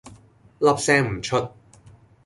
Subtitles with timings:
[0.57, 1.47] 粒聲唔出